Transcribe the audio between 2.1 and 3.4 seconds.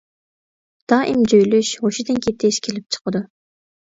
كېتىش كېلىپ چىقىدۇ.